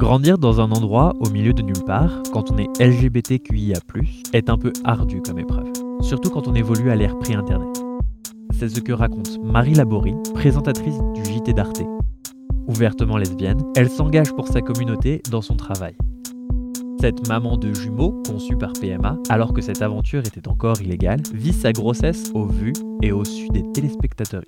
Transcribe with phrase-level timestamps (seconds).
[0.00, 3.80] Grandir dans un endroit au milieu de nulle part, quand on est LGBTQIA,
[4.32, 5.70] est un peu ardu comme épreuve.
[6.00, 7.68] Surtout quand on évolue à l'ère pré-internet.
[8.58, 11.82] C'est ce que raconte Marie Laborie, présentatrice du JT d'Arte.
[12.66, 15.94] Ouvertement lesbienne, elle s'engage pour sa communauté dans son travail.
[16.98, 21.52] Cette maman de jumeaux, conçue par PMA, alors que cette aventure était encore illégale, vit
[21.52, 22.72] sa grossesse au vu
[23.02, 24.44] et au su des téléspectateurs.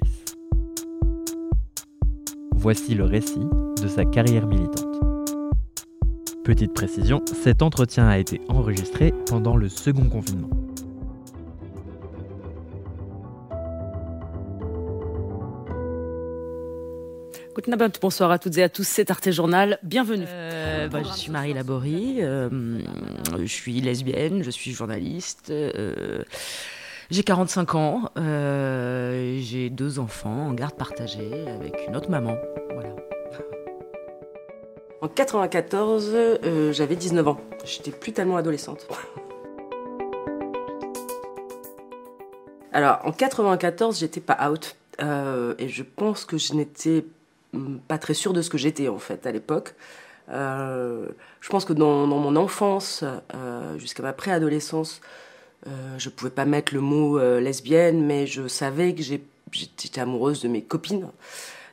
[2.55, 3.47] Voici le récit
[3.83, 5.12] de sa carrière militante.
[6.45, 10.51] Petite précision, cet entretien a été enregistré pendant le second confinement.
[18.01, 20.25] Bonsoir à toutes et à tous, c'est Arte Journal, bienvenue.
[20.27, 22.81] Euh, bah, je suis Marie Laborie, euh,
[23.39, 26.23] je suis lesbienne, je suis journaliste, euh,
[27.11, 32.37] j'ai 45 ans, j'ai deux enfants en garde partagée avec une autre maman.
[35.03, 37.41] En 94, euh, j'avais 19 ans.
[37.65, 38.87] J'étais plus tellement adolescente.
[42.73, 44.77] Alors, en 94, j'étais pas out.
[45.01, 47.05] Euh, et je pense que je n'étais
[47.53, 49.75] mm, pas très sûre de ce que j'étais, en fait, à l'époque.
[50.31, 51.09] Euh,
[51.41, 53.03] je pense que dans, mon enfance,
[53.79, 55.01] jusqu'à ma préadolescence,
[55.99, 60.63] je pouvais pas mettre le mot lesbienne, mais je savais que j'étais amoureuse de mes
[60.63, 61.09] copines.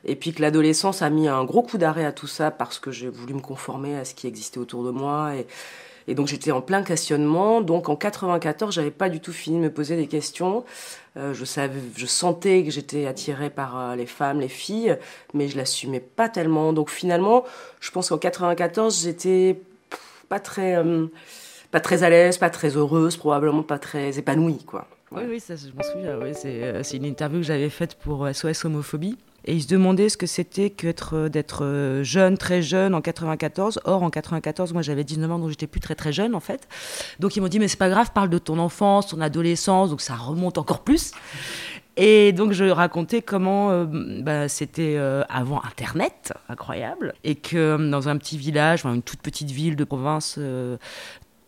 [0.04, 2.90] Et puis que l'adolescence a mis un gros coup d'arrêt à tout ça parce que
[2.90, 5.32] j'ai voulu me conformer à ce qui existait autour de moi.
[5.36, 5.46] Et,
[6.14, 7.60] donc j'étais en plein questionnement.
[7.60, 10.64] Donc en 94, j'avais pas du tout fini de me poser des questions.
[11.16, 14.96] Euh, je savais, je sentais que j'étais attirée par euh, les femmes, les filles,
[15.34, 16.72] mais je l'assumais pas tellement.
[16.72, 17.44] Donc finalement,
[17.80, 19.60] je pense qu'en 94, j'étais
[20.28, 21.06] pas très, euh,
[21.70, 24.88] pas très à l'aise, pas très heureuse, probablement pas très épanouie, quoi.
[25.12, 26.18] Oui, oui, ça, je m'en souviens.
[26.18, 29.18] Oui, c'est une interview que j'avais faite pour SOS Homophobie.
[29.44, 33.80] Et il se demandait ce que c'était euh, d'être euh, jeune, très jeune en 94.
[33.84, 36.68] Or, en 94, moi j'avais 19 ans, donc j'étais plus très très jeune en fait.
[37.18, 40.00] Donc ils m'ont dit, mais c'est pas grave, parle de ton enfance, ton adolescence, donc
[40.00, 41.12] ça remonte encore plus.
[41.96, 43.86] Et donc je racontais comment euh,
[44.22, 49.76] bah, c'était avant Internet, incroyable, et que dans un petit village, une toute petite ville
[49.76, 50.38] de province,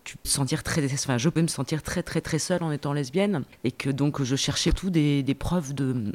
[0.04, 0.14] je
[1.28, 4.72] peux me sentir très très très seule en étant lesbienne, et que donc je cherchais
[4.72, 6.12] tout des preuves de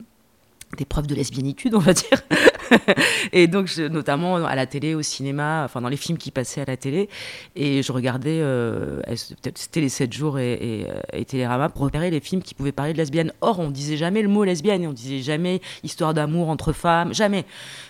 [0.76, 2.22] des preuves de lesbiennitude, on va dire.
[3.32, 6.66] et donc, notamment à la télé, au cinéma, enfin dans les films qui passaient à
[6.66, 7.08] la télé.
[7.56, 9.00] Et je regardais, euh,
[9.56, 10.84] c'était les 7 jours euh,
[11.14, 13.32] et, Télérama pour repérer les films qui pouvaient parler de lesbienne.
[13.40, 17.46] Or, on disait jamais le mot lesbienne on disait jamais histoire d'amour entre femmes, jamais.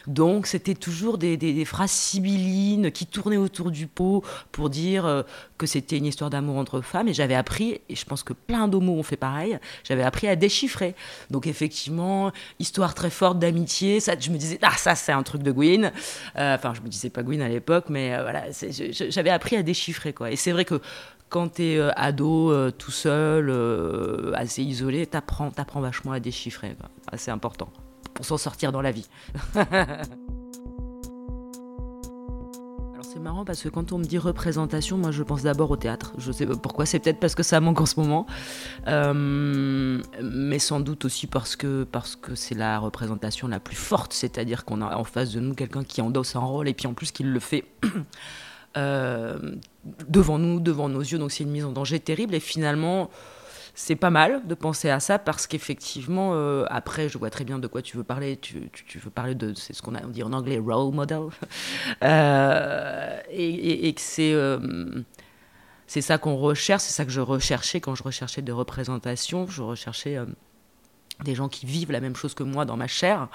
[0.05, 5.23] Donc, c'était toujours des, des, phrases sibyllines qui tournaient autour du pot pour dire euh,
[5.57, 7.07] que c'était une histoire d'amour entre femmes.
[7.07, 10.35] Et j'avais appris, et je pense que plein d'homos ont fait pareil, j'avais appris à
[10.35, 10.95] déchiffrer.
[11.29, 15.43] Donc, effectivement, histoire très forte d'amitié, ça, je me disais, ah, ça, c'est un truc
[15.43, 15.91] de Gwyn.
[16.37, 18.45] Euh, enfin, je me disais pas Gwyn à l'époque, mais euh, voilà,
[19.09, 20.31] j'avais appris à déchiffrer, quoi.
[20.31, 20.79] Et c'est vrai que
[21.29, 23.51] quand tu es euh, ado, tout seul,
[24.35, 26.75] assez isolé, t'apprends, apprends vachement à déchiffrer.
[27.15, 27.69] C'est important
[28.13, 29.07] pour s'en sortir dans la vie.
[33.17, 36.13] C'est marrant parce que quand on me dit représentation, moi je pense d'abord au théâtre.
[36.19, 38.27] Je sais pourquoi, c'est peut-être parce que ça manque en ce moment,
[38.85, 44.13] euh, mais sans doute aussi parce que parce que c'est la représentation la plus forte,
[44.13, 46.93] c'est-à-dire qu'on a en face de nous quelqu'un qui endosse un rôle et puis en
[46.93, 47.65] plus qu'il le fait.
[48.75, 49.55] Euh,
[50.07, 53.09] devant nous, devant nos yeux, donc c'est une mise en danger terrible et finalement
[53.79, 57.59] c'est pas mal de penser à ça parce qu'effectivement, euh, après, je vois très bien
[57.59, 58.35] de quoi tu veux parler.
[58.35, 61.27] Tu, veux parler de, c'est ce qu'on dit en anglais, role model.
[62.03, 64.33] Euh, et, que c'est.
[64.33, 65.03] Euh,
[65.85, 69.45] c'est ça qu'on recherche, c'est ça que je recherchais quand je recherchais des représentations.
[69.47, 70.17] Je recherchais
[71.23, 73.29] des gens qui vivent la même chose que moi dans ma chair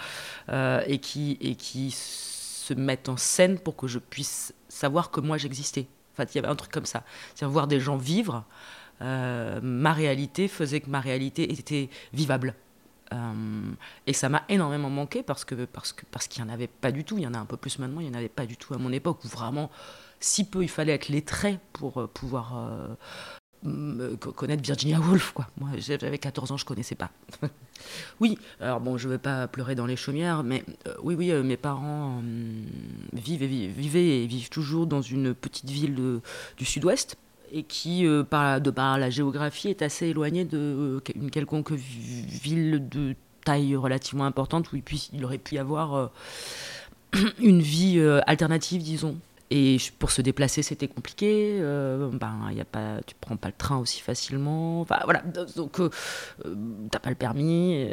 [0.50, 5.38] et, qui, et qui se mettent en scène pour que je puisse savoir que moi
[5.38, 5.86] j'existais.
[6.12, 7.04] Enfin, il y avait un truc comme ça.
[7.36, 8.44] C'est voir des gens vivre.
[9.02, 12.54] Euh, ma réalité faisait que ma réalité était vivable.
[13.12, 13.72] Euh,
[14.06, 16.92] et ça m'a énormément manqué parce que parce que parce qu'il n'y en avait pas
[16.92, 17.18] du tout.
[17.18, 18.00] Il y en a un peu plus maintenant.
[18.00, 19.70] Il n'y en avait pas du tout à mon époque où vraiment
[20.20, 22.54] si peu il fallait être lettré pour euh, pouvoir
[24.34, 25.34] connaître Virginia Woolf.
[25.60, 27.10] Moi, j'avais 14 ans, je connaissais pas.
[28.20, 30.64] oui, alors bon, je vais pas pleurer dans les chaumières, mais
[31.02, 32.20] oui, oui, mes parents
[33.16, 36.20] et vivent, vivaient et vivent toujours dans une petite ville
[36.56, 37.16] du sud-ouest
[37.52, 38.24] et qui, euh,
[38.58, 43.14] de par la géographie, est assez éloigné d'une euh, quelconque ville de
[43.44, 46.06] taille relativement importante où il, puisse, il aurait pu y avoir euh,
[47.38, 49.16] une vie alternative, disons.
[49.50, 51.58] Et pour se déplacer, c'était compliqué.
[51.60, 54.80] ben, y a pas, tu prends pas le train aussi facilement.
[54.80, 55.22] Enfin, voilà.
[55.56, 56.48] Donc, tu
[56.90, 57.86] t'as pas le permis.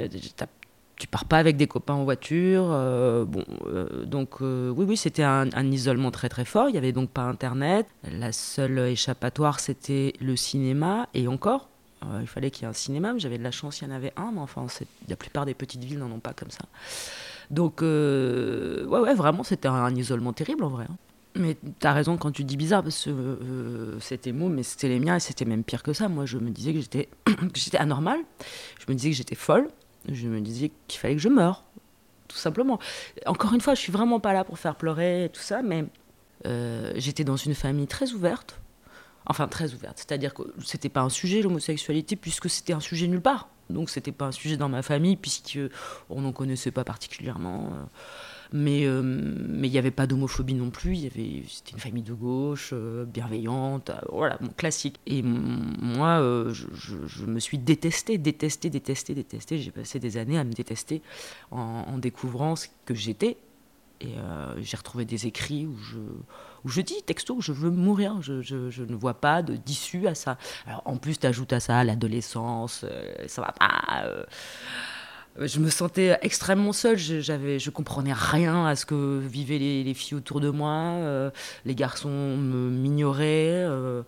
[0.99, 2.67] Tu pars pas avec des copains en voiture.
[3.25, 3.43] bon,
[4.05, 6.69] donc oui, oui, c'était un, isolement très très fort.
[6.69, 7.87] Il y avait donc pas Internet.
[8.03, 11.07] La seule échappatoire, c'était le cinéma.
[11.13, 11.69] Et encore,
[12.21, 13.13] il fallait qu'il y ait un cinéma.
[13.17, 14.67] J'avais de la chance, il y en avait un, mais enfin,
[15.07, 16.65] la plupart des petites villes n'en ont pas comme ça.
[17.49, 20.85] Donc, ouais, ouais, vraiment, c'était un, isolement terrible en vrai.
[20.89, 20.97] Hein.
[21.35, 25.15] Mais tu as raison quand tu dis bizarre, euh, c'était mots, mais c'était les miens
[25.15, 26.09] et c'était même pire que ça.
[26.09, 27.07] Moi, je me disais que j'étais
[27.77, 28.19] anormale,
[28.79, 29.69] je me disais que j'étais folle,
[30.15, 31.63] je me disais qu'il fallait que je meure,
[32.27, 32.79] tout simplement.
[33.25, 35.85] Encore une fois, je suis vraiment pas là pour faire pleurer et tout ça, mais
[36.45, 38.59] euh, j'étais dans une famille très ouverte,
[39.25, 43.21] enfin très ouverte, c'est-à-dire que c'était pas un sujet l'homosexualité puisque c'était un sujet nulle
[43.21, 43.49] part.
[43.69, 45.59] Donc c'était pas un sujet dans ma famille puisque
[46.09, 47.71] on n'en connaissait pas particulièrement.
[47.73, 47.85] Euh,
[48.51, 50.95] mais euh, mais il n'y avait pas d'homophobie non plus.
[50.95, 54.99] Y avait c'était une famille de gauche, euh, bienveillante, euh, voilà, classique.
[55.05, 56.19] Et moi,
[56.51, 59.59] je, me suis détestée, détestée, détestée, détestée.
[59.59, 61.01] J'ai passé des années à me détester
[61.51, 63.37] en, découvrant ce que j'étais.
[64.01, 64.15] Et
[64.61, 65.97] j'ai retrouvé des écrits où je,
[66.63, 70.15] où je dis texto, je veux mourir, je, je, je ne vois pas d'issue à
[70.15, 70.37] ça.
[70.65, 72.85] Alors en plus, tu ajoutes à ça l'adolescence,
[73.27, 74.25] ça va pas
[75.37, 76.97] je me sentais extrêmement seule.
[76.97, 80.71] J'avais, je comprenais rien à ce que vivaient les, filles autour de moi.
[80.71, 81.29] Euh,
[81.65, 83.63] les garçons m'ignoraient.
[83.63, 84.03] Euh,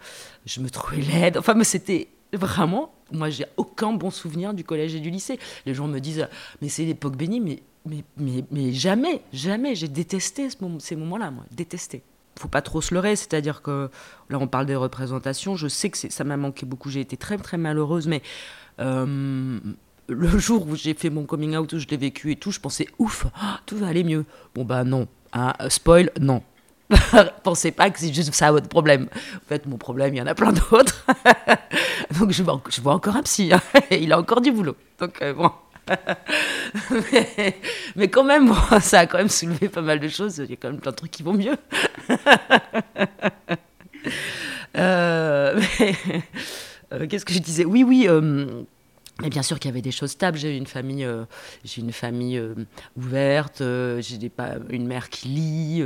[0.45, 1.37] je me trouvais laide.
[1.37, 2.93] Enfin, mais c'était vraiment.
[3.11, 5.39] Moi, j'ai aucun bon souvenir du collège et du lycée.
[5.65, 6.27] Les gens me disent,
[6.61, 9.75] mais c'est l'époque bénie, mais, mais, mais, mais jamais, jamais.
[9.75, 11.45] J'ai détesté ce ces moments-là, moi.
[11.51, 12.03] Détesté
[12.39, 13.89] faut pas trop se leurrer, c'est-à-dire que
[14.29, 17.37] là on parle des représentations, je sais que ça m'a manqué beaucoup, j'ai été très
[17.37, 18.21] très malheureuse, mais
[18.79, 19.59] euh,
[20.07, 22.59] le jour où j'ai fait mon coming out, où je l'ai vécu et tout, je
[22.59, 23.25] pensais ouf,
[23.65, 24.25] tout va aller mieux.
[24.55, 26.43] Bon bah non, hein, spoil, non.
[27.43, 29.07] Pensez pas que c'est juste ça votre problème.
[29.35, 31.05] En fait, mon problème, il y en a plein d'autres.
[32.19, 33.61] Donc je vois, encore un psy, hein.
[33.91, 34.75] il a encore du boulot.
[34.99, 35.51] Donc euh, bon.
[37.95, 40.37] mais, quand même, ça a quand même soulevé pas mal de choses.
[40.37, 41.55] Il y a quand même plein de trucs qui vont mieux.
[44.77, 45.59] Euh,
[46.93, 47.65] euh, qu'est-ce que je disais?
[47.65, 48.07] Oui, oui.
[49.21, 50.37] Mais bien sûr qu'il y avait des choses stables.
[50.37, 51.25] J'ai une famille, euh,
[51.63, 52.55] j'ai une famille euh,
[52.97, 53.61] ouverte.
[53.61, 55.83] Euh, j'ai pas une mère qui lit,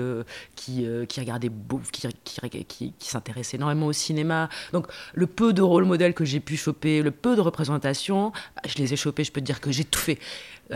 [0.55, 1.51] qui qui regardait
[1.91, 4.49] qui, qui, qui, s'intéressait énormément au cinéma.
[4.73, 8.31] Donc le peu de rôle modèle que j'ai pu choper, le peu de représentations,
[8.65, 9.23] je les ai chopés.
[9.23, 10.19] Je peux te dire que j'ai tout fait.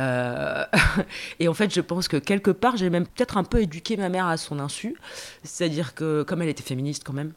[1.40, 4.10] et en fait, je pense que quelque part, j'ai même peut-être un peu éduqué ma
[4.10, 4.96] mère à son insu.
[5.44, 7.34] C'est-à-dire que comme elle était féministe quand même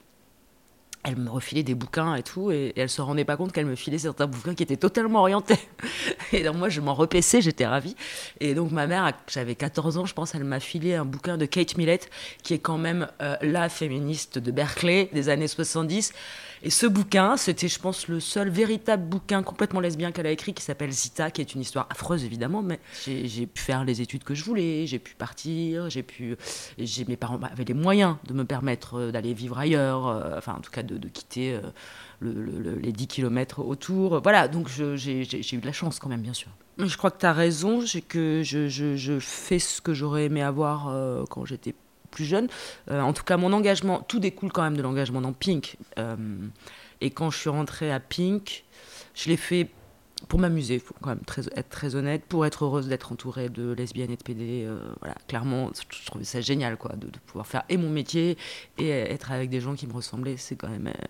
[1.04, 3.74] elle me refilait des bouquins et tout, et, elle se rendait pas compte qu'elle me
[3.74, 5.58] filait certains bouquins qui étaient totalement orientés.
[6.32, 7.96] Et donc moi, je m'en repaissais, j'étais ravie.
[8.40, 11.44] Et donc ma mère, j'avais 14 ans, je pense, elle m'a filé un bouquin de
[11.44, 12.08] Kate Millett,
[12.42, 16.12] qui est quand même euh, la féministe de Berkeley des années 70.
[16.64, 20.54] Et ce bouquin, c'était, je pense, le seul véritable bouquin complètement lesbien qu'elle a écrit,
[20.54, 24.22] qui s'appelle Zita, qui est une histoire affreuse évidemment, mais j'ai pu faire les études
[24.22, 26.36] que je voulais, j'ai pu partir, j'ai pu,
[27.08, 30.60] mes parents avaient les moyens de me permettre euh, d'aller vivre ailleurs, euh, enfin en
[30.60, 31.58] tout cas de, quitter
[32.22, 34.20] euh, les 10 km autour.
[34.22, 36.50] Voilà, donc j'ai eu de la chance quand même, bien sûr.
[36.78, 41.26] Je crois que tu as raison, que je, je, fais ce que j'aurais aimé avoir
[41.28, 41.74] quand j'étais
[42.12, 42.46] plus jeune.
[42.90, 45.76] Euh, en tout cas, mon engagement, tout découle quand même de l'engagement dans Pink.
[45.98, 46.16] Euh,
[47.00, 48.64] et quand je suis rentrée à Pink,
[49.14, 49.68] je l'ai fait
[50.28, 51.22] pour m'amuser, il faut quand même
[51.56, 54.64] être très honnête, pour être heureuse d'être entourée de lesbiennes et de PD.
[54.64, 58.36] Euh, voilà, clairement, je trouvais ça génial, quoi, de, pouvoir faire et mon métier
[58.78, 60.36] et être avec des gens qui me ressemblaient.
[60.36, 61.06] C'est quand même, euh,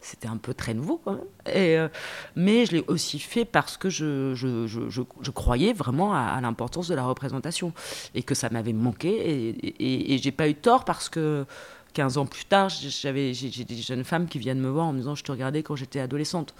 [0.00, 1.24] c'était un peu très nouveau, quand même.
[1.48, 1.88] Euh,
[2.34, 6.88] mais je l'ai aussi fait parce que je, je, je, je croyais vraiment à, l'importance
[6.88, 7.72] de la représentation
[8.14, 9.08] et que ça m'avait manqué.
[9.08, 11.46] Et, et, et j'ai pas eu tort parce que
[11.96, 14.98] 15 ans plus tard, j'avais, j'ai des jeunes femmes qui viennent me voir en me
[14.98, 16.54] disant Je te regardais quand j'étais adolescente.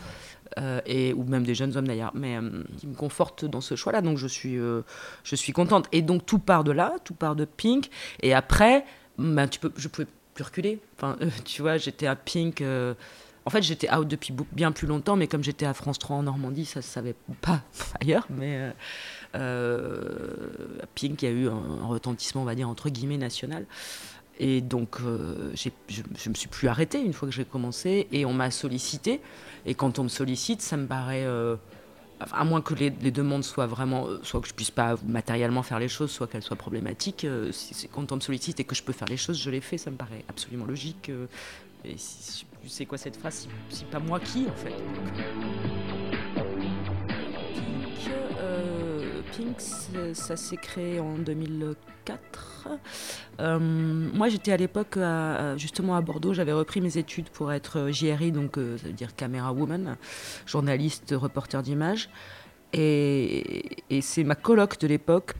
[0.59, 3.75] Euh, et, ou même des jeunes hommes d'ailleurs, mais euh, qui me confortent dans ce
[3.75, 4.00] choix-là.
[4.00, 4.81] Donc je suis, euh,
[5.25, 5.88] je suis contente.
[5.93, 7.90] Et donc tout part de là, tout part de Pink.
[8.23, 8.87] Et après,
[9.19, 10.81] ben, tu peux, je pouvais plus reculer.
[10.97, 12.62] Enfin, tu vois, j'étais à Pink.
[13.45, 16.23] en fait, j'étais out depuis bien plus longtemps, mais comme j'étais à France 3 en
[16.23, 17.61] Normandie, ça ne se savait pas
[18.00, 18.26] ailleurs.
[18.31, 18.73] Mais
[19.35, 23.66] à Pink, il y a eu un retentissement, on va dire, entre guillemets, national.
[24.38, 28.26] Et donc, euh, je ne me suis plus arrêtée une fois que j'ai commencé et
[28.26, 29.21] on m'a sollicité.
[29.64, 31.25] Et quand on me sollicite, ça me paraît.
[31.25, 31.57] Euh,
[32.33, 34.07] à moins que les, demandes soient vraiment.
[34.09, 37.26] Euh, soit que je puisse pas matériellement faire les choses, soit qu'elles soient problématiques.
[37.52, 39.78] Si, quand on me sollicite et que je peux faire les choses, je les fais.
[39.78, 41.11] Ça me paraît absolument logique.
[41.85, 44.75] et si, sais quoi cette phrase si, pas moi qui, en fait
[50.14, 52.69] Ça s'est créé en 2004.
[53.40, 54.99] Euh, moi, j'étais à l'époque
[55.57, 56.33] justement à Bordeaux.
[56.33, 59.97] J'avais repris mes études pour être JRI, donc euh, ça veut dire caméra woman,
[60.47, 62.09] journaliste, reporter d'image.
[62.73, 65.35] Et, et c'est ma coloc de l'époque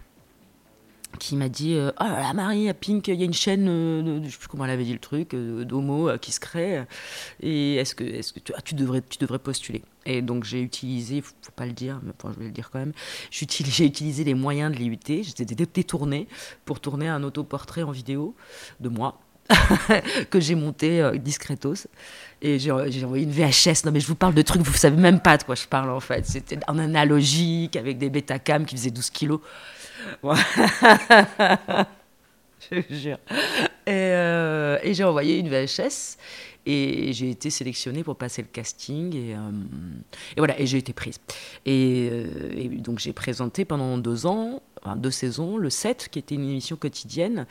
[1.17, 3.67] qui m'a dit euh, Oh là là, Marie, à Pink, il y a une chaîne,
[3.69, 6.85] euh, je sais plus comment elle avait dit le truc, euh, d'homo qui se crée.
[7.41, 10.61] Et est-ce que, est que tu, ah, tu, devrais, tu devrais postuler Et donc j'ai
[10.61, 12.93] utilisé, faut, faut pas le dire, mais je vais le dire quand même,
[13.31, 13.45] j'ai
[13.85, 16.29] utilisé les moyens de l'IUT, j'étais détourné
[16.65, 18.35] pour tourner un autoportrait en vidéo
[18.81, 19.21] de moi.
[20.31, 21.87] que j'ai monté discretos.
[22.43, 25.21] Et j'ai envoyé une VHS non mais je vous parle de trucs vous savez même
[25.21, 26.27] pas de quoi je parle en fait.
[26.27, 29.41] C'était en analogique avec des Betacam qui faisaient 12 kilos.
[32.71, 33.19] Je jure.
[33.89, 36.17] Euh, et, j'ai envoyé une VHS
[36.65, 39.15] et j'ai été sélectionnée pour passer le casting.
[39.15, 39.39] Et, euh,
[40.37, 41.21] voilà et j'ai été prise.
[41.65, 44.63] Et, euh, donc j'ai présenté pendant deux ans
[44.97, 47.47] deux saisons le 7 qui était une émission quotidienne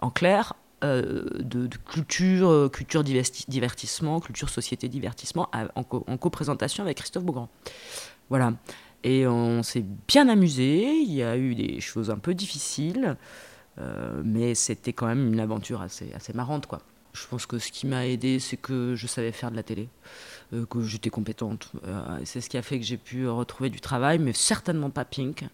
[0.00, 7.48] en clair de, culture culture divertissement culture société divertissement en, en co-présentation avec Christophe Beaugrand
[8.30, 8.52] voilà
[9.04, 10.92] et on s'est bien amusé.
[11.00, 13.16] Il y a eu des choses un peu difficiles,
[13.78, 16.66] euh, mais c'était quand même une aventure assez, assez marrante.
[16.66, 16.80] Quoi.
[17.12, 19.88] Je pense que ce qui m'a aidé, c'est que je savais faire de la télé,
[20.52, 21.72] euh, que j'étais compétente.
[21.86, 25.04] Euh, c'est ce qui a fait que j'ai pu retrouver du travail, mais certainement pas
[25.04, 25.44] Pink.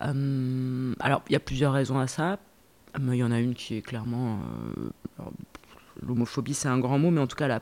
[0.00, 2.38] alors, il y a plusieurs raisons à ça.
[3.00, 4.38] Mais il y en a une qui est clairement
[6.00, 7.60] l'homophobie c'est un grand mot, mais en tout cas, la,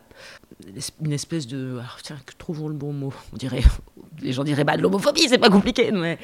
[1.01, 1.79] une espèce de.
[1.79, 3.13] Alors, tiens, trouvons le bon mot.
[3.33, 3.63] On dirait,
[4.21, 6.19] les gens diraient, bah, de l'homophobie, c'est pas compliqué, mais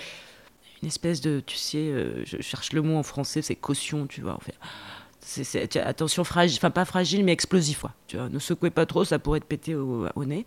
[0.82, 4.20] une espèce de, tu sais, euh, je cherche le mot en français, c'est caution, tu
[4.20, 4.34] vois.
[4.34, 4.40] En.
[5.28, 7.80] C'est, attention, fragile, enfin pas fragile, mais explosif.
[7.80, 8.28] quoi tu vois.
[8.28, 10.46] Ne secouez pas trop, ça pourrait te péter au, nez.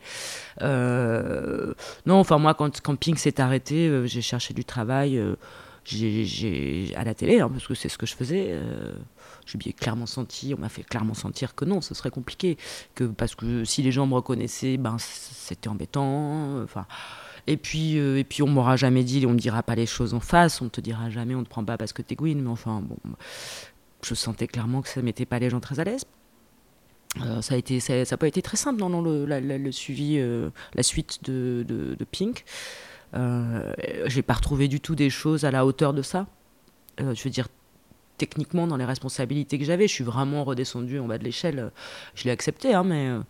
[0.62, 1.74] Euh,
[2.06, 5.22] non, enfin moi, quand, Pink s'est arrêté, euh, j'ai cherché du travail
[6.96, 8.56] à la télé, hein, parce que c'est ce que je faisais
[9.58, 12.58] j'ai clairement senti, on m'a fait clairement sentir que non, ce serait compliqué,
[12.96, 16.62] que parce que si les gens me reconnaissaient, ben c'était embêtant.
[16.64, 16.86] Enfin,
[17.48, 20.14] et puis euh, et puis on m'aura jamais dit, on me dira pas les choses
[20.14, 22.50] en face, on te dira jamais, on te prend pas parce que t'es Gwyn, mais
[22.50, 22.98] enfin bon,
[24.04, 26.06] je sentais clairement que ça mettait pas les gens très à l'aise.
[27.22, 30.84] Euh, ça a été, ça, pas été très simple dans le, le suivi, euh, la
[30.84, 32.46] suite de Pink.
[33.14, 36.28] J'ai pas retrouvé du tout des choses à la hauteur de ça.
[37.00, 37.48] je veux dire,
[38.20, 39.88] techniquement dans les responsabilités que j'avais.
[39.88, 41.72] Je suis vraiment redescendu en bas de l'échelle.
[42.14, 43.22] Je l'ai accepté, hein, mais euh,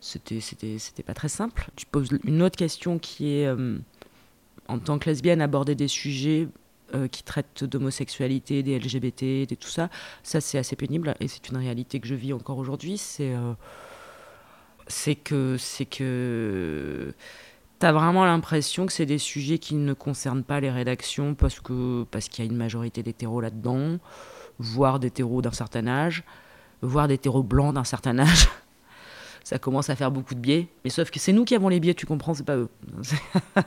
[0.00, 1.66] c'était, c'était, pas très simple.
[1.76, 3.76] Tu poses une autre question qui est, euh,
[4.68, 6.48] en tant que lesbienne, aborder des sujets
[6.94, 9.90] euh, qui traitent d'homosexualité, des LGBT, des tout ça.
[10.22, 12.96] Ça, c'est assez pénible et c'est une réalité que je vis encore aujourd'hui.
[12.96, 13.34] C'est
[15.16, 17.12] que, c'est que
[17.84, 22.04] T'as vraiment l'impression que c'est des sujets qui ne concernent pas les rédactions parce que
[22.04, 23.98] parce qu'il y a une majorité d'hétéros là-dedans,
[24.58, 26.24] voire d'hétéros d'un certain âge,
[26.80, 28.48] voire d'hétéros blancs d'un certain âge.
[29.44, 31.78] Ça commence à faire beaucoup de biais, mais sauf que c'est nous qui avons les
[31.78, 32.70] biais, tu comprends, c'est pas eux.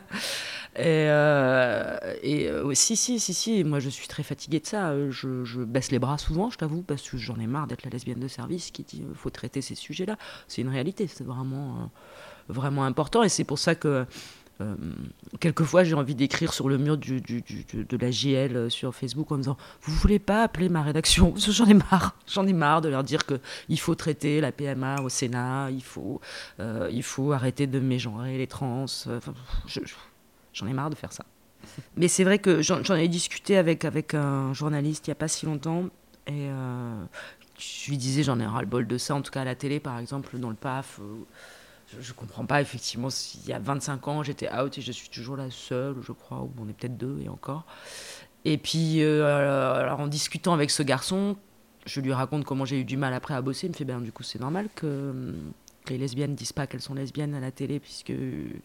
[0.75, 4.95] et, euh, et euh, si, si, si, si, moi je suis très fatiguée de ça.
[5.12, 8.19] Je, baisse les bras souvent, je t'avoue, parce que j'en ai marre d'être la lesbienne
[8.19, 10.17] de service qui dit qu'il faut traiter ces sujets-là.
[10.47, 11.75] C'est une réalité, c'est vraiment.
[11.75, 11.86] Euh,
[12.50, 13.24] vraiment important.
[13.24, 14.06] Et c'est pour ça que
[14.60, 14.75] euh,
[15.39, 19.58] quelquefois j'ai envie d'écrire sur le mur de la JL euh, sur Facebook en disant
[19.84, 21.34] vous voulez pas appeler ma rédaction?
[21.38, 22.16] J'en ai marre.
[22.27, 23.39] J'en ai marre de leur dire que
[23.70, 26.22] il faut traiter la PMA au Sénat il faut
[26.60, 28.86] euh, il faut arrêter de mégenrer les trans
[30.54, 31.25] j'en ai marre de faire ça.
[31.96, 35.27] Mais c'est vrai que j'en ai discuté avec avec un journaliste il y a pas
[35.27, 35.86] si longtemps
[36.25, 36.50] et
[37.60, 39.56] je lui disais j'en ai ras le bol de ça en tout cas à la
[39.56, 41.00] télé par exemple dans le PAF
[41.88, 43.10] je, ne comprends pas, effectivement,
[43.44, 46.41] il y a 25 ans, j'étais out et je suis toujours la seule, je crois,
[46.41, 47.65] ou on est peut-être deux et encore.
[48.46, 49.25] Et puis, euh,
[49.75, 51.38] alors, en discutant avec ce garçon,
[51.86, 53.67] je lui raconte comment j'ai eu du mal après à bosser.
[53.67, 55.34] Il me fait, ben, du coup, c'est normal que,
[55.89, 58.13] les lesbiennes disent pas qu'elles sont lesbiennes à la télé, puisque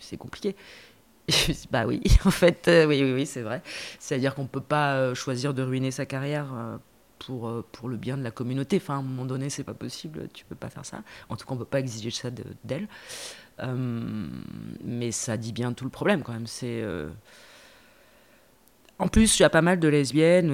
[0.01, 0.57] c'est compliqué.
[1.29, 3.63] Dis, bah oui, en fait, euh, oui, oui, oui, c'est vrai.
[4.01, 6.53] C'est-à-dire qu'on ne peut pas euh, choisir de ruiner sa carrière
[7.27, 8.77] pour, euh, pour le bien de la communauté.
[8.77, 11.03] Enfin, à un moment donné, c'est pas possible, tu peux pas faire ça.
[11.29, 12.31] En tout cas, on peut pas exiger ça
[12.65, 12.89] d'elle.
[13.61, 14.27] Euh,
[14.85, 16.47] mais ça dit bien tout le problème quand même.
[16.47, 16.83] C'est.
[16.83, 17.09] Euh,
[18.99, 20.49] en plus, il y a pas mal de lesbiennes,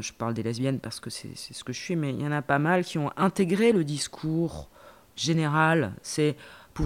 [0.00, 2.32] je parle des lesbiennes parce que c'est ce que je suis, mais il y en
[2.32, 4.70] a pas mal qui ont intégré le discours
[5.16, 5.92] général.
[6.00, 6.36] C'est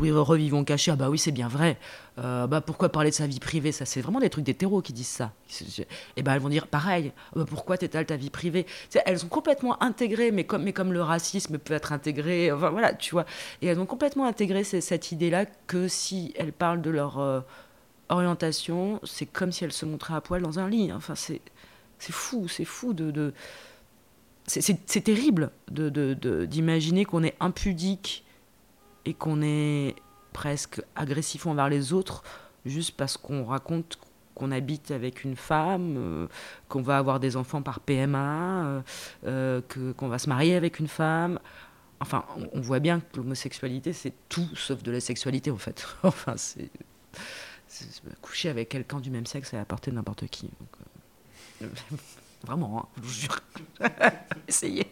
[0.03, 0.91] y revivons cachés.
[0.91, 1.79] Ah bah oui, c'est bien vrai.
[2.19, 3.73] Euh, bah pourquoi parler de sa vie privée?
[3.73, 5.33] Ça, c'est vraiment des trucs d'hétéros qui disent ça.
[6.17, 7.13] Et ben elles vont dire pareil.
[7.17, 8.67] Ah bah pourquoi t'étales ta vie privée?
[9.07, 12.53] Elles sont complètement intégrées, mais comme, mais comme le racisme peut être intégré.
[12.53, 13.27] Enfin voilà, tu vois.
[13.63, 17.41] Et elles ont complètement intégré cette idée-là que si elles parlent de leur euh,
[18.09, 20.93] orientation, c'est comme si elles se montraient à poil dans un lit.
[20.93, 21.41] Enfin c'est
[21.99, 23.33] fou, c'est fou de, de
[24.47, 28.24] c'est terrible d'imaginer de, qu'on est impudique
[29.05, 29.97] et qu'on est
[30.33, 32.23] presque agressif envers les autres
[32.65, 33.99] juste parce qu'on raconte
[34.35, 36.29] qu'on habite avec une femme,
[36.69, 38.83] qu'on va avoir des enfants par PMA,
[39.23, 41.39] que, qu'on va se marier avec une femme.
[42.01, 45.87] Enfin, on, voit bien que l'homosexualité, c'est tout sauf de la sexualité, en fait.
[46.03, 46.71] enfin, c'est,
[48.21, 50.51] coucher avec quelqu'un du même sexe à portée de n'importe qui.
[52.45, 53.41] Vraiment, hein, je vous jure.
[54.49, 54.87] Essayez.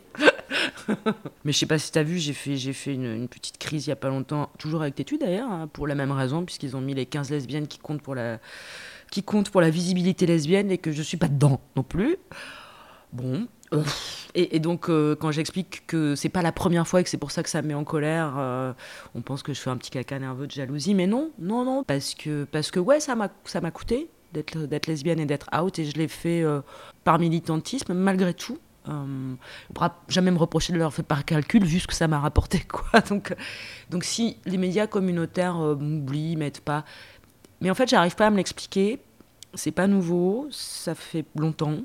[1.44, 3.86] Mais je sais pas si tu as vu, j'ai fait, j'ai fait une, petite crise
[3.86, 6.76] il y a pas longtemps, toujours avec Tétu d'ailleurs, hein, pour la même raison, puisqu'ils
[6.76, 8.38] ont mis les 15 lesbiennes qui comptent pour la,
[9.10, 12.16] qui comptent pour la visibilité lesbienne et que je suis pas dedans non plus.
[13.12, 13.46] Bon.
[13.74, 13.82] Euh,
[14.34, 17.30] et, donc, euh, quand j'explique que c'est pas la première fois et que c'est pour
[17.30, 18.72] ça que ça me met en colère, euh,
[19.14, 20.94] on pense que je fais un petit caca nerveux de jalousie.
[20.94, 24.86] Mais non, non, non, parce que, parce que ouais, ça m'a, ça m'a coûté d'être
[24.86, 26.60] lesbienne et d'être out, et je l'ai fait euh,
[27.04, 28.58] par militantisme, malgré tout.
[28.88, 29.36] Euh, on ne
[29.74, 32.60] pourra jamais me reprocher de l'avoir fait par calcul, ce que ça m'a rapporté.
[32.68, 33.00] Quoi.
[33.00, 33.34] Donc,
[33.90, 36.84] donc si les médias communautaires euh, m'oublient, m'aident pas...
[37.60, 38.98] Mais en fait, j'arrive pas à me l'expliquer.
[39.54, 41.78] C'est pas nouveau, ça fait longtemps.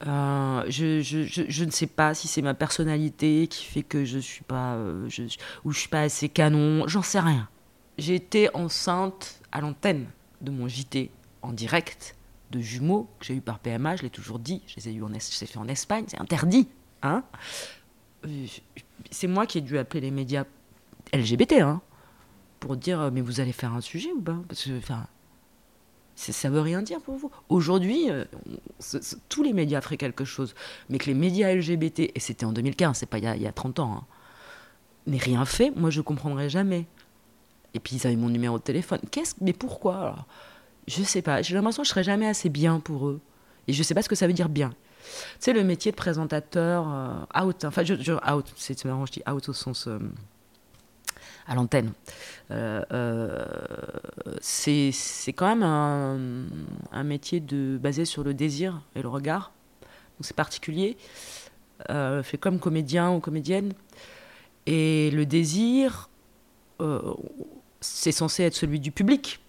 [0.00, 4.44] je, je, je, ne sais pas si c'est ma personnalité qui fait que je suis
[4.44, 5.24] pas je,
[5.64, 7.48] ou je suis pas assez canon, j'en sais rien.
[7.98, 10.06] J'ai été enceinte à l'antenne
[10.40, 11.10] de mon JT
[11.42, 12.16] en direct
[12.50, 15.02] de jumeaux que j'ai eu par PMA, je l'ai toujours dit, je les ai eu
[15.02, 16.68] en, fait en Espagne, c'est interdit.
[17.02, 17.24] Hein
[18.26, 18.46] euh,
[19.10, 20.44] c'est moi qui ai dû appeler les médias
[21.12, 21.80] LGBT hein,
[22.60, 24.38] pour dire euh, mais vous allez faire un sujet ou pas?
[24.48, 25.06] Parce que enfin,
[26.14, 27.30] ça veut rien dire pour vous.
[27.48, 28.24] Aujourd'hui, euh,
[29.28, 30.54] tous les médias feraient quelque chose,
[30.88, 33.80] mais que les médias LGBT, et c'était en 2015, c'est pas il y, a, 30
[33.80, 34.04] ans, hein,
[35.06, 36.86] n'aient rien fait, moi je comprendrai jamais.
[37.74, 39.00] Et puis ils avaient mon numéro de téléphone.
[39.10, 40.26] Qu'est-ce Mais pourquoi alors?
[40.86, 43.20] Je sais pas, j'ai l'impression que je serai jamais assez bien pour eux.
[43.68, 44.70] Et je sais pas ce que ça veut dire bien.
[45.02, 45.10] Tu
[45.40, 49.22] sais, le métier de présentateur euh, out, enfin, je, je out, c'est marrant, je dis
[49.30, 49.98] out au sens euh,
[51.46, 51.92] à l'antenne.
[52.50, 53.44] Euh,
[54.40, 54.92] c'est
[55.34, 56.18] quand même un,
[56.92, 59.52] un, métier de, basé sur le désir et le regard.
[59.82, 60.96] Donc c'est particulier.
[61.88, 63.72] fait comme comédien ou comédienne.
[64.66, 66.08] Et le désir,
[67.80, 69.40] c'est censé être celui du public.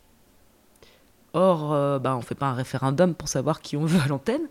[1.34, 4.08] Or, euh, ben, on ne fait pas un référendum pour savoir qui on veut à
[4.08, 4.48] l'antenne.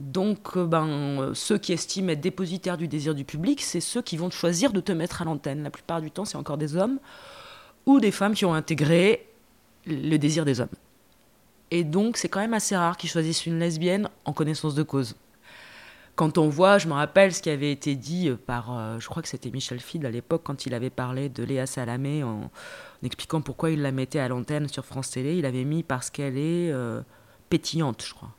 [0.00, 4.16] Donc, euh, ben, ceux qui estiment être dépositaires du désir du public, c'est ceux qui
[4.16, 5.62] vont choisir de te mettre à l'antenne.
[5.62, 6.98] La plupart du temps, c'est encore des hommes
[7.86, 9.26] ou des femmes qui ont intégré
[9.86, 10.68] le désir des hommes.
[11.70, 15.16] Et donc, c'est quand même assez rare qu'ils choisissent une lesbienne en connaissance de cause
[16.20, 19.08] quand on voit, je me rappelle ce qui avait été dit euh, par, euh, je
[19.08, 22.50] crois que c'était Michel Field à l'époque, quand il avait parlé de Léa Salamé en,
[23.02, 26.36] expliquant pourquoi il la mettait à l'antenne sur France Télé, il avait mis parce qu'elle
[26.36, 27.00] est euh,
[27.48, 28.34] pétillante, je crois.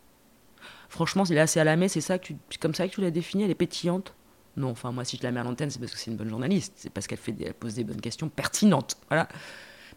[0.90, 4.14] Franchement, Léa Salamé, c'est ça que comme ça que tu l'as définie, elle est pétillante?
[4.58, 6.30] Non, enfin moi, si je la mets à l'antenne, c'est parce que c'est une bonne
[6.30, 7.18] journaliste, c'est parce qu'elle
[7.60, 9.28] pose des bonnes questions pertinentes, voilà.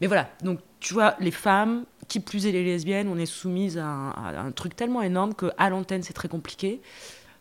[0.01, 3.77] Mais voilà, donc tu vois, les femmes, qui plus est les lesbiennes, on est soumises
[3.77, 6.81] à un, à un truc tellement énorme qu'à l'antenne, c'est très compliqué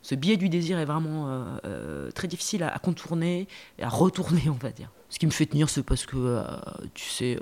[0.04, 3.48] ce biais du désir est vraiment euh, euh, très difficile à, contourner
[3.80, 4.92] et à retourner, on va dire.
[5.10, 6.44] Ce qui me fait tenir, c'est parce que, euh,
[6.94, 7.40] tu sais,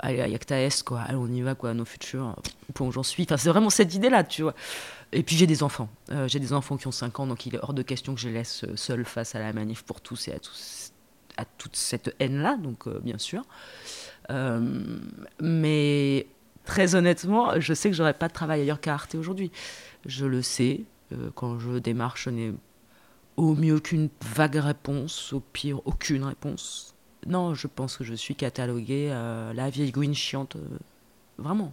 [0.00, 1.00] allez, il y a que quoi.
[1.02, 2.34] Allez, on y va, quoi, nos futurs,
[2.80, 3.22] où j'en suis.
[3.22, 4.54] Enfin, c'est vraiment cette idée-là, tu vois.
[5.12, 5.88] Et puis j'ai des enfants.
[6.26, 8.28] j'ai des enfants qui ont 5 ans, donc il est hors de question que je
[8.28, 10.38] les laisse seuls face à la manif pour tous et à,
[11.40, 13.44] à toute cette haine-là, donc bien sûr.
[15.40, 16.26] mais
[16.68, 19.50] très honnêtement, je sais que j'aurais pas de travail ailleurs qu'à Arte aujourd'hui.
[20.04, 20.82] Je le sais.
[21.12, 22.52] Euh, quand je démarche, je n'ai
[23.38, 26.94] au mieux qu'une vague réponse, au pire aucune réponse.
[27.26, 30.56] Non, je pense que je suis cataloguée euh, la vieille gouine chiante.
[30.56, 30.78] Euh,
[31.38, 31.72] vraiment.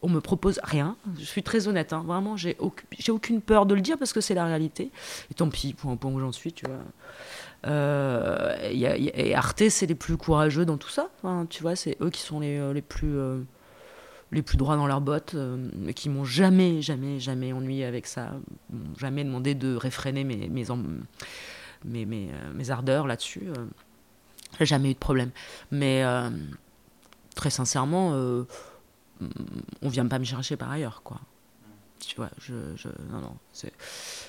[0.00, 0.96] on me propose rien.
[1.18, 2.36] Je suis très honnête, hein, vraiment.
[2.36, 2.56] J'ai
[3.08, 4.92] aucune peur de le dire parce que c'est la réalité.
[5.32, 6.78] Et tant pis, pour un point où j'en suis, tu vois.
[7.66, 11.10] Euh, et Arte, c'est les plus courageux dans tout ça.
[11.50, 13.40] tu vois, c'est eux qui sont les, euh, plus euh,
[14.30, 15.34] les plus droits dans leurs bottes,
[15.94, 18.32] qui m'ont jamais, jamais, jamais ennuyé avec ça,
[18.98, 20.66] jamais demandé de réfréner mes, mes,
[21.84, 23.44] mes, mes, ardeurs là-dessus.
[24.60, 25.30] Jamais eu de problème.
[25.70, 26.04] Mais
[27.34, 31.20] très sincèrement, on vient pas me chercher par ailleurs, quoi.
[32.00, 33.72] Tu vois, je, je non, non, c'est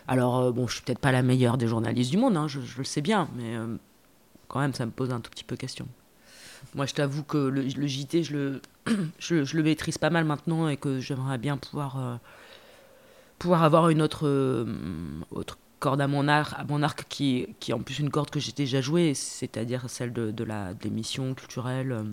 [0.10, 2.60] alors, euh, bon, je suis peut-être pas la meilleure des journalistes du monde, hein, je,
[2.78, 3.76] le sais bien, mais euh,
[4.48, 5.88] quand même, ça me pose un tout petit peu question.
[6.74, 8.62] Moi, je t'avoue que le, JT, je le,
[9.20, 12.16] je, le maîtrise pas mal maintenant et que j'aimerais bien pouvoir, euh,
[13.38, 14.28] pouvoir avoir une autre,
[15.30, 18.32] autre corde à mon arc, à mon arc qui, qui est en plus une corde
[18.32, 22.04] que j'ai déjà jouée, c'est-à-dire celle de, la d'émission culturelle.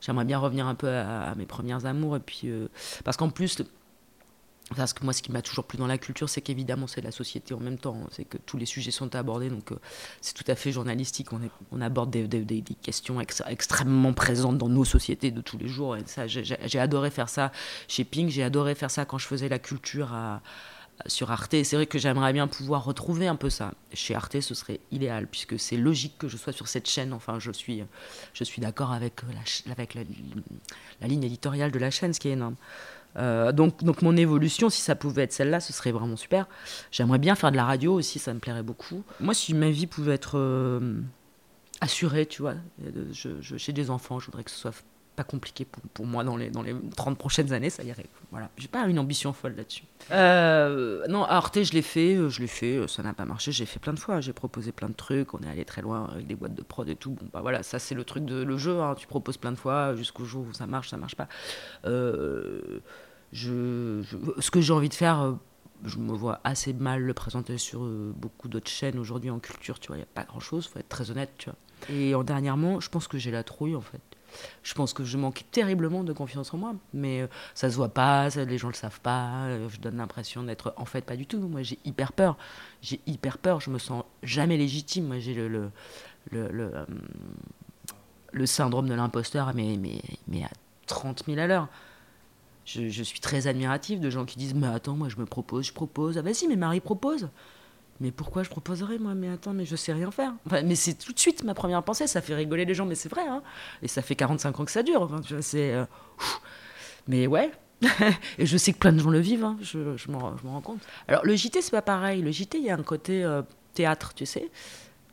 [0.00, 2.50] J'aimerais bien revenir un peu à, mes premières amours et puis
[3.04, 3.62] parce qu'en plus
[4.76, 7.10] Parce que moi, ce qui m'a toujours plu dans la culture, c'est qu'évidemment, c'est la
[7.10, 7.98] société en même temps.
[8.10, 9.76] C'est que tous les sujets sont abordés, donc euh,
[10.20, 11.28] c'est tout à fait journalistique.
[11.72, 15.96] On, aborde des, questions extrêmement présentes dans nos sociétés de tous les jours.
[16.06, 17.50] Ça, j'ai adoré faire ça
[17.86, 18.28] chez Pink.
[18.28, 20.10] J'ai adoré faire ça quand je faisais la culture
[21.06, 21.62] sur Arte.
[21.64, 23.72] C'est vrai que j'aimerais bien pouvoir retrouver un peu ça.
[23.94, 27.12] Chez Arte, ce serait idéal, puisque c'est logique que je sois sur cette chaîne.
[27.12, 27.82] Enfin, je suis,
[28.34, 29.22] je suis d'accord avec,
[31.00, 32.56] la ligne éditoriale de la chaîne, ce qui est énorme.
[33.16, 36.46] Euh, donc, donc mon évolution, si ça pouvait être celle-là, ce serait vraiment super.
[36.90, 39.02] J'aimerais bien faire de la radio aussi, ça me plairait beaucoup.
[39.20, 41.00] Moi, si ma vie pouvait être euh,
[41.80, 42.54] assurée, tu vois,
[43.12, 44.74] je, j'ai des enfants, je voudrais que ce soit
[45.18, 48.06] pas compliqué pour, moi dans les, dans les 30 prochaines années, ça irait.
[48.30, 49.82] Voilà, j'ai pas une ambition folle là-dessus.
[50.12, 53.80] Euh, non, Arte, je l'ai fait, je l'ai fait, ça n'a pas marché, j'ai fait
[53.80, 56.36] plein de fois, j'ai proposé plein de trucs, on est allé très loin avec des
[56.36, 57.10] boîtes de prod et tout.
[57.10, 58.94] Bon, bah voilà, ça c'est le truc de le jeu, hein.
[58.96, 61.28] tu proposes plein de fois jusqu'au jour où ça marche, ça marche pas.
[61.84, 62.78] Euh,
[63.32, 64.02] je,
[64.38, 65.32] ce que j'ai envie de faire, euh,
[65.84, 69.80] je me vois assez mal le présenter sur euh, beaucoup d'autres chaînes aujourd'hui en culture,
[69.80, 71.58] tu vois, il n'y a pas grand-chose, faut être très honnête, tu vois.
[71.94, 74.00] Et en dernièrement, je pense que j'ai la trouille, en fait.
[74.62, 77.88] Je pense que je manque terriblement de confiance en moi, mais euh, ça se voit
[77.88, 81.40] pas, les gens le savent pas, je donne l'impression d'être en fait pas du tout.
[81.40, 82.36] Moi j'ai hyper peur,
[82.82, 85.06] j'ai hyper peur, je me sens jamais légitime.
[85.06, 85.70] Moi j'ai le, le,
[86.30, 86.72] le,
[88.32, 90.50] le, syndrome de l'imposteur, mais, mais, mais à
[90.86, 91.68] 30 000 à l'heure
[92.68, 95.72] je, suis très admiratif de gens qui disent Mais attends, moi je me propose, je
[95.72, 96.18] propose.
[96.18, 97.28] Ah, vas-y, mais Marie propose.
[98.00, 99.14] Mais pourquoi je proposerais, moi?
[99.14, 100.32] Mais attends, mais je sais rien faire.
[100.64, 102.06] Mais c'est tout de suite ma première pensée.
[102.06, 103.26] Ça fait rigoler les gens, mais c'est vrai.
[103.26, 103.42] Hein
[103.82, 105.02] et ça fait 45 ans que ça dure.
[105.02, 105.72] Enfin, c'est.
[105.72, 105.84] Euh,
[107.08, 107.50] mais ouais.
[108.38, 109.44] et je sais que plein de gens le vivent.
[109.44, 109.56] Hein.
[109.60, 110.80] Je, je m'en rends compte.
[111.08, 112.22] Alors, le JT, c'est pas pareil.
[112.22, 113.42] Le JT, il y a un côté euh,
[113.74, 114.50] théâtre, tu sais.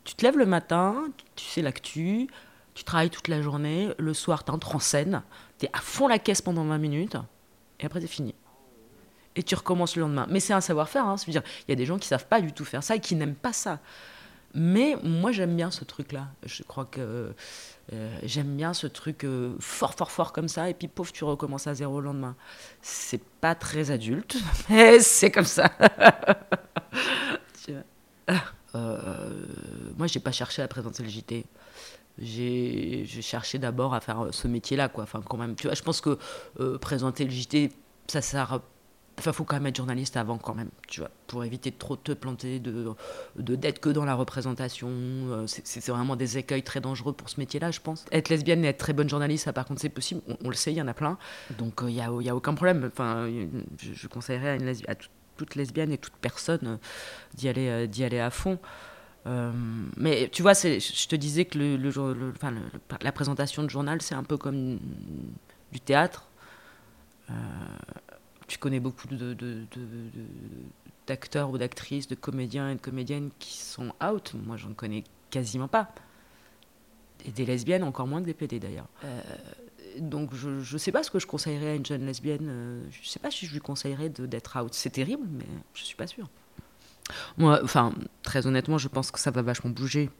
[0.04, 2.28] Tu te lèves le matin, tu sais l'actu,
[2.74, 3.88] tu travailles toute la journée.
[3.98, 5.22] Le soir, tu entres en scène.
[5.58, 7.16] Tu es à fond la caisse pendant 20 minutes
[7.80, 8.34] et après c'est fini.
[9.36, 10.26] Et tu recommences le lendemain.
[10.28, 11.06] Mais c'est un savoir-faire.
[11.06, 11.16] Hein.
[11.28, 13.14] dire il y a des gens qui savent pas du tout faire ça et qui
[13.14, 13.78] n'aiment pas ça.
[14.54, 16.28] Mais moi j'aime bien ce truc-là.
[16.44, 17.34] Je crois que
[17.92, 20.70] euh, j'aime bien ce truc euh, fort, fort, fort comme ça.
[20.70, 22.34] Et puis pauvre, tu recommences à zéro le lendemain.
[22.80, 24.36] C'est pas très adulte,
[24.70, 25.70] mais c'est comme ça.
[28.74, 29.46] euh,
[29.96, 31.46] moi j'ai pas cherché à présenter le JT
[32.18, 35.04] j'ai cherché d'abord à faire ce métier-là, quoi.
[35.04, 36.18] Enfin, quand même, tu vois, je pense que
[36.60, 37.72] euh, présenter le JT,
[38.06, 38.60] ça sert.
[39.18, 41.96] Enfin, faut quand même être journaliste avant, quand même, tu vois, pour éviter de trop
[41.96, 42.94] te planter, de
[43.36, 44.88] d'être que dans la représentation.
[44.90, 48.04] Euh, c'est vraiment des écueils très dangereux pour ce métier-là, je pense.
[48.12, 50.20] Être lesbienne et être très bonne journaliste, ça, par contre, c'est possible.
[50.44, 51.16] On, le sait, il y en a plein.
[51.58, 52.90] Donc, il euh, n'y a, a, aucun problème.
[52.92, 53.28] Enfin,
[53.78, 54.94] je, conseillerais à,
[55.36, 56.78] toute, lesbienne et toute personne
[57.34, 58.58] d'y aller, d'y aller à fond.
[59.26, 59.50] Euh,
[59.96, 61.58] mais tu vois, je te disais que
[63.02, 64.78] la présentation de journal, c'est un peu comme
[65.72, 66.28] du théâtre.
[67.30, 67.32] Euh,
[68.46, 69.08] tu connais beaucoup
[71.06, 74.34] d'acteurs ou d'actrices, de comédiens et de comédiennes qui sont out.
[74.34, 75.88] Moi, j'en connais quasiment pas.
[77.24, 78.88] Et des lesbiennes, encore moins que des PD d'ailleurs.
[79.04, 79.20] Euh,
[79.98, 82.82] donc, je ne sais pas ce que je conseillerais à une jeune lesbienne.
[82.90, 84.74] je ne sais pas si je lui conseillerais d'être out.
[84.74, 86.28] C'est terrible, mais je ne suis pas sûre.
[87.36, 90.10] Moi, enfin, très honnêtement, je pense que ça va vachement bouger.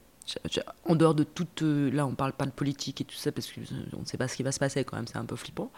[0.84, 1.62] En dehors de toute.
[1.62, 4.26] Euh, là, on parle pas de politique et tout ça, parce qu'on ne sait pas
[4.28, 5.70] ce qui va se passer quand même, c'est un peu flippant.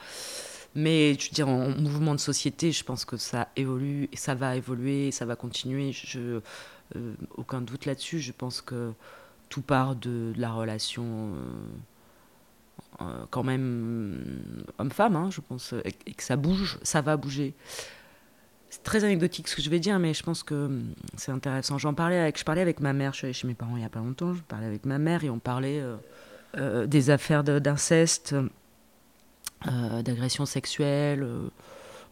[0.74, 4.56] Mais je veux en mouvement de société, je pense que ça évolue et ça va
[4.56, 5.92] évoluer, et ça va continuer.
[5.92, 6.40] Je,
[6.96, 8.20] euh, aucun doute là-dessus.
[8.20, 8.92] Je pense que
[9.48, 11.34] tout part de, la relation.
[13.00, 14.42] Euh, quand même
[14.78, 17.54] homme-femme, hein, je pense, et que ça bouge, ça va bouger
[18.70, 20.68] c'est très anecdotique ce que je vais dire, mais je pense que
[21.16, 21.78] c'est intéressant.
[21.78, 23.84] J'en parlais je parlais avec ma mère, je suis allée chez mes parents il n'y
[23.84, 25.96] a pas longtemps, je parlais avec ma mère et on parlait euh,
[26.56, 28.48] euh, des affaires d'inceste, euh,
[29.64, 31.26] d'agression sexuelle,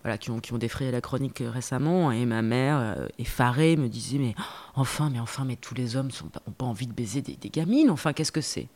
[0.02, 2.12] voilà, qui ont, qui ont défrayé la chronique récemment.
[2.12, 4.34] Et ma mère, effarée, me disait Mais
[4.74, 7.90] enfin, mais enfin, mais tous les hommes n'ont pas, envie de baiser des, des gamines,
[7.90, 8.68] enfin, qu'est-ce que c'est?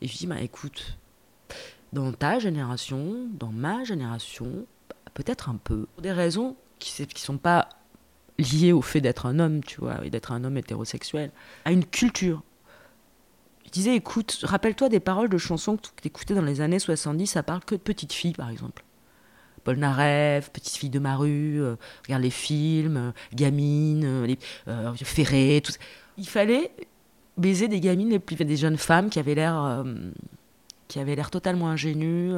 [0.00, 0.98] Et je dis Bah écoute,
[1.94, 4.66] dans ta génération, dans ma génération,
[5.14, 7.68] peut-être un peu, pour des raisons qui ne sont pas
[8.38, 11.30] liées au fait d'être un homme, tu vois, et d'être un homme hétérosexuel,
[11.64, 12.42] à une culture.
[13.74, 17.42] Disais, écoute, rappelle-toi des paroles de chansons que tu écoutais dans les années 70, ça
[17.42, 18.84] parle que de petites filles, par exemple.
[19.64, 21.74] Paul Narev, Petite fille de ma rue, euh,
[22.06, 24.38] regarde les films, euh, Gamine, euh, les,
[25.04, 25.78] Ferré, tout ça.
[26.18, 26.70] Il fallait
[27.36, 29.84] baiser des gamines, des jeunes femmes qui avaient l'air
[30.86, 32.32] qui avait l'air totalement ingénu.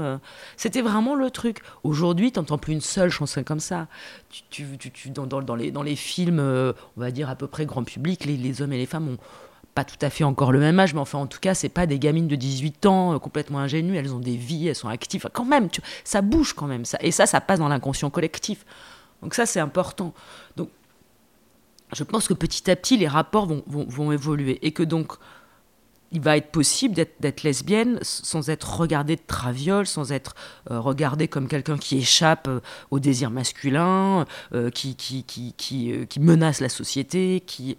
[0.57, 1.59] C'était vraiment le truc.
[1.85, 3.88] Aujourd'hui, tu n'entends plus une seule chanson comme ça.
[4.31, 7.66] Tu, tu, tu, dans, dans, les, dans les films, on va dire à peu près
[7.66, 9.18] grand public, les, hommes et les femmes ont
[9.77, 11.85] pas tout à fait encore le même âge, mais enfin en tout cas, c'est pas
[11.85, 15.29] des gamines de 18 ans euh, complètement ingénues, elles ont des vies, elles sont actives.
[15.33, 15.69] quand même,
[16.03, 16.87] ça bouge quand même.
[16.87, 18.65] Ça, et ça, ça passe dans l'inconscient collectif.
[19.23, 20.15] Donc ça, c'est important.
[20.57, 20.71] Donc,
[21.93, 25.12] je pense que petit à petit, les rapports vont, vont, évoluer et que donc,
[26.11, 30.35] il va être possible d'être lesbienne sans être regardée de traviole, sans être
[30.71, 32.61] euh, regardée comme quelqu'un qui échappe euh,
[32.91, 34.25] au désir masculin,
[34.73, 37.77] qui, qui, qui, qui menace la société, qui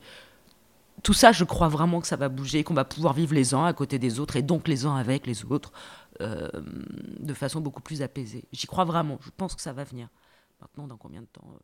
[1.08, 3.64] tout ça, je crois vraiment que ça va bouger, qu'on va pouvoir vivre les uns
[3.64, 5.72] à côté des autres et donc les uns avec les autres
[6.20, 8.44] euh, de façon beaucoup plus apaisée.
[8.52, 9.18] J'y crois vraiment.
[9.22, 10.10] Je pense que ça va venir.
[10.60, 11.60] Maintenant, dans combien de temps euh,